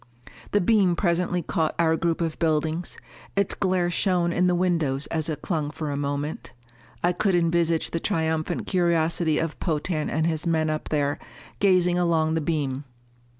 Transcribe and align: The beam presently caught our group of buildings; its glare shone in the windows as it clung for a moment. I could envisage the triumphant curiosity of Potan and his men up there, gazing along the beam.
The 0.49 0.61
beam 0.61 0.95
presently 0.95 1.43
caught 1.43 1.75
our 1.77 1.95
group 1.95 2.21
of 2.21 2.39
buildings; 2.39 2.97
its 3.35 3.53
glare 3.53 3.91
shone 3.91 4.33
in 4.33 4.47
the 4.47 4.55
windows 4.55 5.05
as 5.11 5.29
it 5.29 5.43
clung 5.43 5.69
for 5.69 5.91
a 5.91 5.95
moment. 5.95 6.53
I 7.03 7.11
could 7.13 7.35
envisage 7.35 7.91
the 7.91 7.99
triumphant 7.99 8.65
curiosity 8.65 9.37
of 9.37 9.59
Potan 9.59 10.09
and 10.09 10.25
his 10.25 10.47
men 10.47 10.71
up 10.71 10.89
there, 10.89 11.19
gazing 11.59 11.99
along 11.99 12.33
the 12.33 12.41
beam. 12.41 12.83